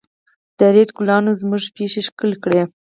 د 0.57 0.59
ريدي 0.75 0.93
ګلانو 0.97 1.31
زموږ 1.41 1.63
پښې 1.75 2.01
ښکل 2.07 2.31
کړې. 2.43 2.61